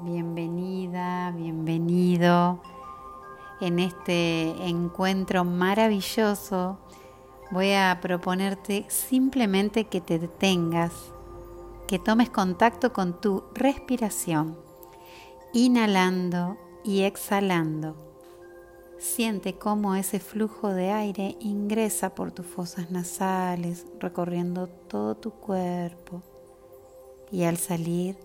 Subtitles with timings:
[0.00, 2.60] Bienvenida, bienvenido
[3.60, 6.78] en este encuentro maravilloso.
[7.50, 10.92] Voy a proponerte simplemente que te detengas,
[11.88, 14.56] que tomes contacto con tu respiración,
[15.52, 17.96] inhalando y exhalando.
[18.98, 26.22] Siente cómo ese flujo de aire ingresa por tus fosas nasales, recorriendo todo tu cuerpo.
[27.30, 28.16] Y al salir,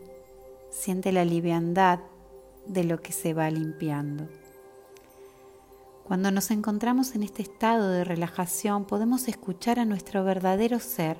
[0.73, 1.99] Siente la liviandad
[2.65, 4.27] de lo que se va limpiando.
[6.03, 11.17] Cuando nos encontramos en este estado de relajación podemos escuchar a nuestro verdadero ser,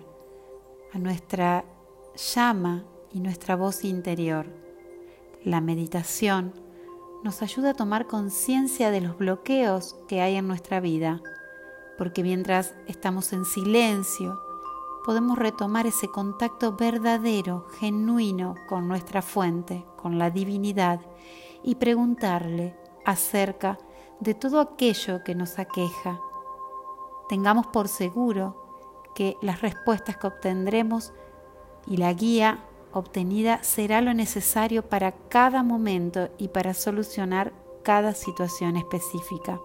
[0.91, 1.63] a nuestra
[2.33, 4.47] llama y nuestra voz interior.
[5.45, 6.51] La meditación
[7.23, 11.21] nos ayuda a tomar conciencia de los bloqueos que hay en nuestra vida,
[11.97, 14.41] porque mientras estamos en silencio,
[15.05, 21.01] podemos retomar ese contacto verdadero, genuino con nuestra fuente, con la divinidad,
[21.63, 23.77] y preguntarle acerca
[24.19, 26.19] de todo aquello que nos aqueja.
[27.29, 28.63] Tengamos por seguro
[29.15, 31.13] que las respuestas que obtendremos
[31.87, 38.77] y la guía obtenida será lo necesario para cada momento y para solucionar cada situación
[38.77, 39.59] específica.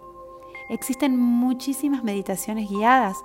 [0.68, 3.16] Existen muchísimas meditaciones guiadas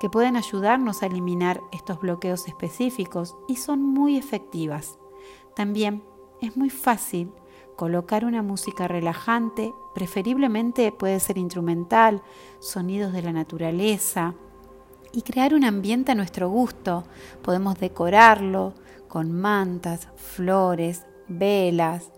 [0.00, 4.98] que pueden ayudarnos a eliminar estos bloqueos específicos y son muy efectivas.
[5.54, 6.02] También
[6.40, 7.30] es muy fácil
[7.76, 12.22] colocar una música relajante, preferiblemente puede ser instrumental,
[12.58, 14.34] sonidos de la naturaleza,
[15.12, 17.04] y crear un ambiente a nuestro gusto.
[17.42, 18.74] Podemos decorarlo
[19.08, 22.10] con mantas, flores, velas.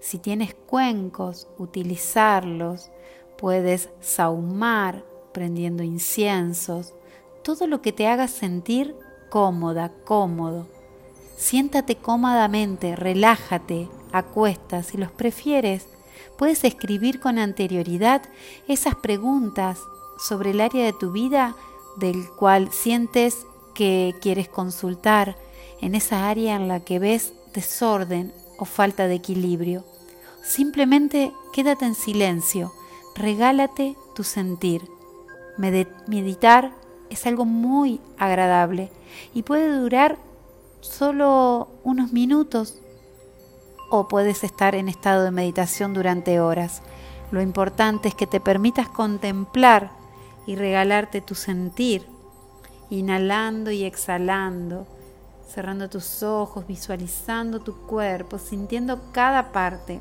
[0.00, 2.90] Si tienes cuencos, utilizarlos
[3.38, 6.92] Puedes saumar prendiendo inciensos,
[7.44, 8.96] todo lo que te haga sentir
[9.30, 10.66] cómoda, cómodo.
[11.36, 15.86] Siéntate cómodamente, relájate, acuesta, si los prefieres.
[16.36, 18.22] Puedes escribir con anterioridad
[18.66, 19.78] esas preguntas
[20.18, 21.54] sobre el área de tu vida
[21.96, 25.36] del cual sientes que quieres consultar,
[25.80, 29.84] en esa área en la que ves desorden o falta de equilibrio.
[30.42, 32.72] Simplemente quédate en silencio
[33.18, 34.88] regálate tu sentir.
[35.58, 36.72] Meditar
[37.10, 38.90] es algo muy agradable
[39.34, 40.18] y puede durar
[40.80, 42.80] solo unos minutos
[43.90, 46.82] o puedes estar en estado de meditación durante horas.
[47.30, 49.90] Lo importante es que te permitas contemplar
[50.46, 52.06] y regalarte tu sentir,
[52.90, 54.86] inhalando y exhalando,
[55.46, 60.00] cerrando tus ojos, visualizando tu cuerpo, sintiendo cada parte.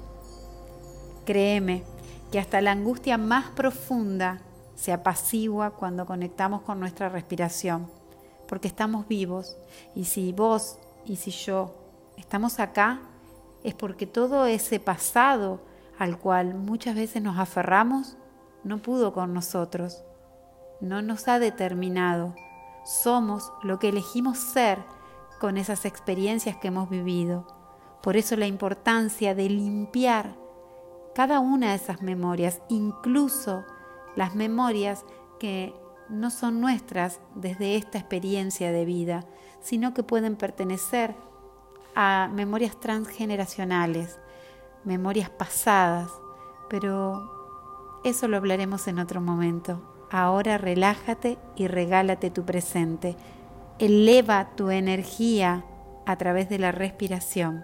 [1.25, 1.84] Créeme,
[2.32, 4.42] que hasta la angustia más profunda
[4.76, 7.90] se apacigua cuando conectamos con nuestra respiración,
[8.48, 9.58] porque estamos vivos
[9.96, 11.74] y si vos y si yo
[12.18, 13.00] estamos acá,
[13.64, 15.62] es porque todo ese pasado
[15.98, 18.18] al cual muchas veces nos aferramos
[18.64, 20.04] no pudo con nosotros,
[20.82, 22.36] no nos ha determinado.
[22.86, 24.80] Somos lo que elegimos ser
[25.40, 27.48] con esas experiencias que hemos vivido.
[28.02, 30.36] Por eso la importancia de limpiar
[31.17, 33.66] cada una de esas memorias, incluso
[34.16, 35.03] las memorias
[35.39, 35.73] que
[36.09, 39.25] no son nuestras desde esta experiencia de vida,
[39.59, 41.16] sino que pueden pertenecer
[41.95, 44.19] a memorias transgeneracionales,
[44.83, 46.11] memorias pasadas,
[46.69, 49.81] pero eso lo hablaremos en otro momento.
[50.11, 53.16] Ahora relájate y regálate tu presente.
[53.79, 55.66] Eleva tu energía
[56.05, 57.63] a través de la respiración.